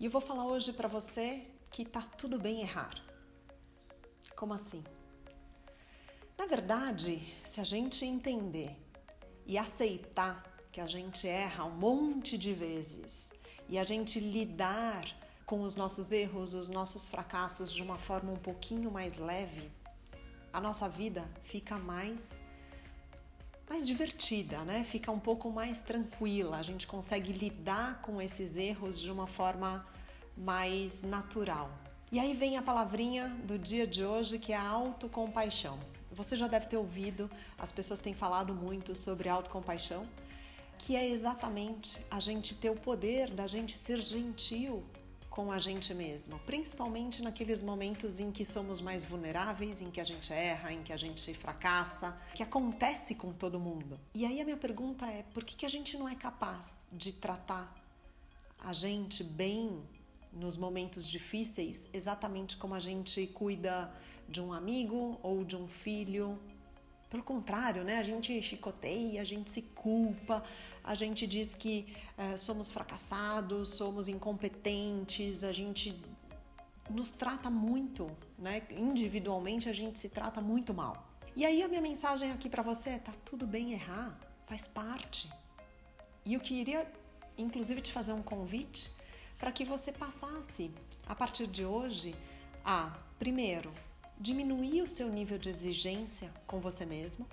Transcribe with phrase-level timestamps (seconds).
[0.00, 2.94] E eu vou falar hoje para você que tá tudo bem errar.
[4.34, 4.82] Como assim?
[6.38, 8.74] Na verdade, se a gente entender
[9.44, 10.42] e aceitar
[10.72, 13.34] que a gente erra um monte de vezes
[13.68, 15.04] e a gente lidar
[15.44, 19.70] com os nossos erros, os nossos fracassos de uma forma um pouquinho mais leve,
[20.50, 22.42] a nossa vida fica mais
[23.70, 24.82] mais divertida, né?
[24.82, 26.56] Fica um pouco mais tranquila.
[26.56, 29.86] A gente consegue lidar com esses erros de uma forma
[30.36, 31.70] mais natural.
[32.10, 35.78] E aí vem a palavrinha do dia de hoje que é a autocompaixão.
[36.10, 40.04] Você já deve ter ouvido, as pessoas têm falado muito sobre autocompaixão,
[40.76, 44.78] que é exatamente a gente ter o poder da gente ser gentil
[45.30, 50.04] com a gente mesmo, principalmente naqueles momentos em que somos mais vulneráveis, em que a
[50.04, 53.98] gente erra, em que a gente fracassa, que acontece com todo mundo.
[54.12, 57.12] E aí a minha pergunta é: por que, que a gente não é capaz de
[57.12, 57.72] tratar
[58.58, 59.80] a gente bem
[60.32, 63.92] nos momentos difíceis, exatamente como a gente cuida
[64.28, 66.38] de um amigo ou de um filho
[67.10, 67.98] pelo contrário, né?
[67.98, 70.42] A gente chicoteia, a gente se culpa,
[70.82, 76.00] a gente diz que é, somos fracassados, somos incompetentes, a gente
[76.88, 78.62] nos trata muito, né?
[78.70, 81.10] Individualmente a gente se trata muito mal.
[81.34, 85.28] E aí a minha mensagem aqui para você é: tá tudo bem errar, faz parte.
[86.24, 86.90] E eu queria,
[87.36, 88.92] inclusive, te fazer um convite
[89.36, 90.70] para que você passasse
[91.08, 92.14] a partir de hoje
[92.64, 93.70] a, primeiro,
[94.20, 97.26] diminuir o seu nível de exigência com você mesmo.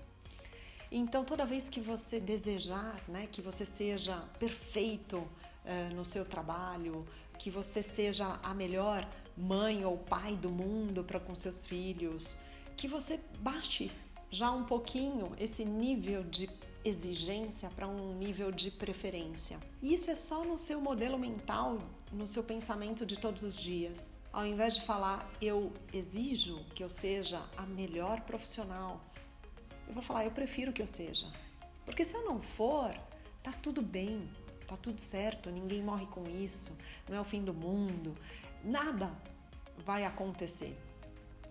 [0.89, 7.05] Então, toda vez que você desejar né, que você seja perfeito uh, no seu trabalho,
[7.37, 9.05] que você seja a melhor
[9.37, 12.39] mãe ou pai do mundo para com seus filhos,
[12.77, 13.91] que você baixe
[14.31, 16.49] já um pouquinho esse nível de
[16.87, 19.59] exigência para um nível de preferência.
[19.81, 21.79] E isso é só no seu modelo mental,
[22.11, 24.21] no seu pensamento de todos os dias.
[24.31, 29.01] Ao invés de falar eu exijo que eu seja a melhor profissional,
[29.87, 31.31] eu vou falar eu prefiro que eu seja.
[31.85, 32.93] Porque se eu não for,
[33.43, 34.29] tá tudo bem,
[34.67, 38.15] tá tudo certo, ninguém morre com isso, não é o fim do mundo,
[38.63, 39.11] nada
[39.85, 40.77] vai acontecer.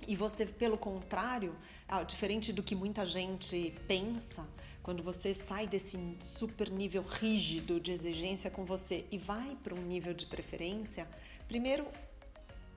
[0.07, 1.57] E você, pelo contrário,
[1.89, 4.47] ah, diferente do que muita gente pensa,
[4.87, 9.83] quando você sai desse super nível rígido de exigência com você e vai para um
[9.83, 11.09] nível de preferência,
[11.49, 11.85] primeiro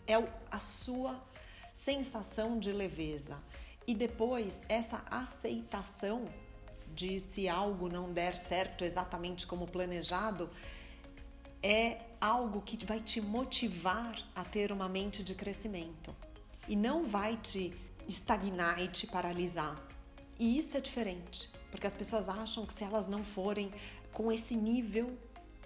[0.08, 0.16] é
[0.50, 1.24] a sua
[1.72, 3.40] sensação de leveza.
[3.86, 6.26] E depois essa aceitação
[6.96, 10.50] de se algo não der certo exatamente como planejado
[11.62, 16.16] é algo que vai te motivar a ter uma mente de crescimento.
[16.68, 17.72] E não vai te
[18.08, 19.80] estagnar e te paralisar.
[20.40, 23.72] E isso é diferente, porque as pessoas acham que se elas não forem
[24.12, 25.18] com esse nível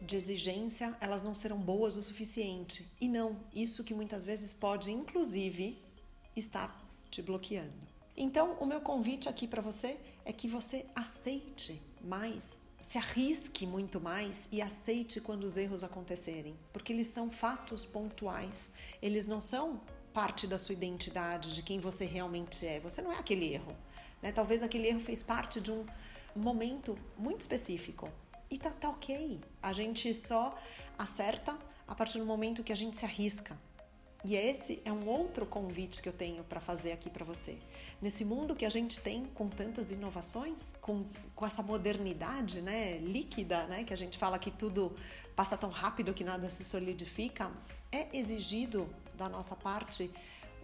[0.01, 2.85] de exigência, elas não serão boas o suficiente.
[2.99, 5.81] E não, isso que muitas vezes pode, inclusive,
[6.35, 7.71] estar te bloqueando.
[8.15, 13.99] Então, o meu convite aqui para você é que você aceite mais, se arrisque muito
[13.99, 19.81] mais e aceite quando os erros acontecerem, porque eles são fatos pontuais, eles não são
[20.13, 22.79] parte da sua identidade, de quem você realmente é.
[22.81, 23.75] Você não é aquele erro.
[24.23, 24.31] Né?
[24.31, 25.85] Talvez aquele erro fez parte de um
[26.33, 28.09] momento muito específico.
[28.49, 29.41] E tá, tá ok.
[29.61, 30.57] A gente só
[30.97, 33.55] acerta a partir do momento que a gente se arrisca.
[34.25, 37.57] E esse é um outro convite que eu tenho para fazer aqui para você.
[38.01, 43.67] Nesse mundo que a gente tem com tantas inovações, com, com essa modernidade né, líquida,
[43.67, 44.95] né, que a gente fala que tudo
[45.35, 47.51] passa tão rápido que nada se solidifica,
[47.91, 50.09] é exigido da nossa parte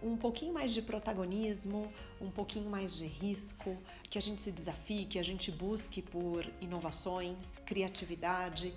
[0.02, 3.76] um pouquinho mais de protagonismo, um pouquinho mais de risco,
[4.08, 8.74] que a gente se desafie, que a gente busque por inovações, criatividade.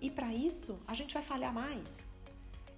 [0.00, 2.08] E para isso, a gente vai falhar mais.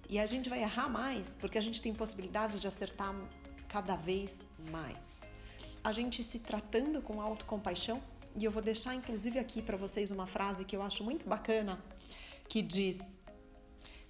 [0.09, 3.13] E a gente vai errar mais, porque a gente tem possibilidade de acertar
[3.67, 5.29] cada vez mais.
[5.83, 8.01] A gente se tratando com autocompaixão,
[8.35, 11.83] e eu vou deixar inclusive aqui para vocês uma frase que eu acho muito bacana,
[12.47, 13.23] que diz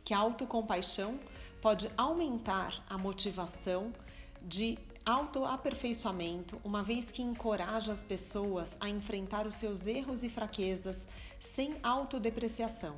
[0.04, 1.19] que a autocompaixão
[1.62, 3.94] pode aumentar a motivação
[4.42, 11.07] de autoaperfeiçoamento, uma vez que encoraja as pessoas a enfrentar os seus erros e fraquezas
[11.39, 12.98] sem autodepreciação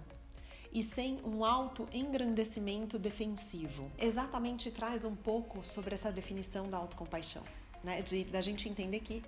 [0.74, 3.92] e sem um auto-engrandecimento defensivo.
[3.98, 7.44] Exatamente traz um pouco sobre essa definição da autocompaixão,
[7.84, 8.02] né?
[8.02, 9.24] De da gente entender que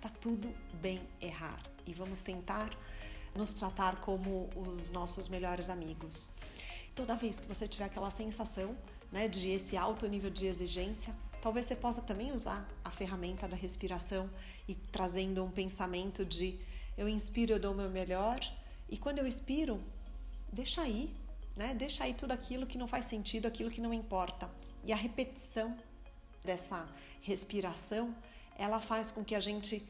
[0.00, 2.70] tá tudo bem errar e vamos tentar
[3.34, 6.30] nos tratar como os nossos melhores amigos.
[6.94, 8.76] Toda vez que você tiver aquela sensação
[9.10, 13.56] né, de esse alto nível de exigência, talvez você possa também usar a ferramenta da
[13.56, 14.30] respiração
[14.68, 16.58] e trazendo um pensamento de
[16.96, 18.38] eu inspiro, eu dou o meu melhor,
[18.88, 19.82] e quando eu expiro,
[20.52, 21.14] deixa aí,
[21.56, 21.74] né?
[21.74, 24.50] Deixa aí tudo aquilo que não faz sentido, aquilo que não importa.
[24.84, 25.76] E a repetição
[26.44, 26.86] dessa
[27.22, 28.14] respiração,
[28.56, 29.86] ela faz com que a gente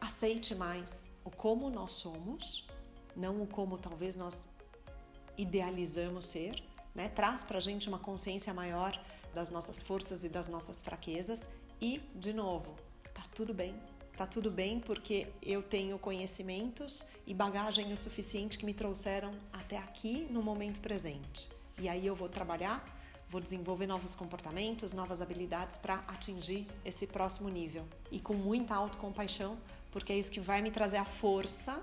[0.00, 2.64] aceite mais o como nós somos,
[3.16, 4.48] não o como talvez nós
[5.38, 6.62] idealizamos ser,
[6.94, 7.08] né?
[7.08, 8.98] Traz pra gente uma consciência maior
[9.34, 11.48] das nossas forças e das nossas fraquezas
[11.80, 12.74] e, de novo,
[13.12, 13.74] tá tudo bem.
[14.16, 19.76] Tá tudo bem porque eu tenho conhecimentos e bagagem o suficiente que me trouxeram até
[19.76, 21.50] aqui no momento presente.
[21.78, 22.82] E aí eu vou trabalhar,
[23.28, 27.86] vou desenvolver novos comportamentos, novas habilidades para atingir esse próximo nível.
[28.10, 29.58] E com muita autocompaixão,
[29.90, 31.78] porque é isso que vai me trazer a força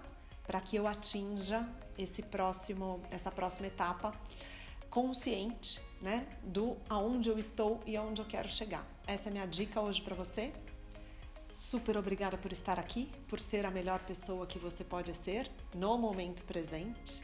[0.45, 1.67] para que eu atinja
[1.97, 4.13] esse próximo, essa próxima etapa
[4.89, 8.85] consciente, né, do aonde eu estou e aonde eu quero chegar.
[9.07, 10.53] Essa é minha dica hoje para você.
[11.51, 15.97] Super obrigada por estar aqui, por ser a melhor pessoa que você pode ser no
[15.97, 17.23] momento presente.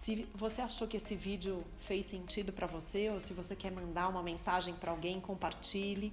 [0.00, 4.08] Se você achou que esse vídeo fez sentido para você ou se você quer mandar
[4.08, 6.12] uma mensagem para alguém, compartilhe,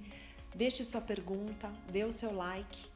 [0.54, 2.88] deixe sua pergunta, dê o seu like.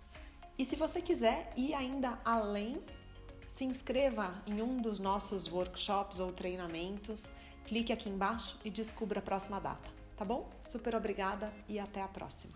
[0.57, 2.81] E se você quiser ir ainda além,
[3.55, 7.35] se inscreva em um dos nossos workshops ou treinamentos,
[7.65, 10.51] clique aqui embaixo e descubra a próxima data, tá bom?
[10.61, 12.53] Super obrigada e até a próxima.